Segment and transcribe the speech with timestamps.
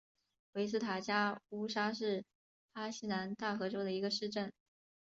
[0.53, 2.25] 维斯塔加乌沙是
[2.73, 4.51] 巴西南大河州的一个市镇。